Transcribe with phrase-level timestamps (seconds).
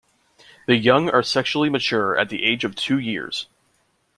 [0.65, 3.45] The young are sexually mature at the age of two years.